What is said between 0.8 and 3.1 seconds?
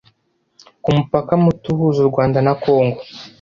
Ku mupaka muto uhuza u Rwanda na Congo